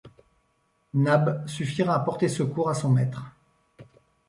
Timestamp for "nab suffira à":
0.95-1.99